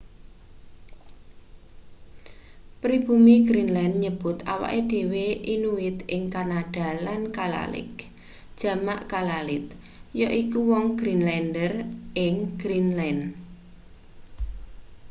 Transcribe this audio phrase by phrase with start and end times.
[2.81, 7.91] pribumi greenland nyebut awake dhewe inuit ing kanada lan kalaalleq
[8.59, 9.65] jamak kalaallit
[10.21, 11.73] yaiku wong greenlander
[12.25, 13.21] ing greenland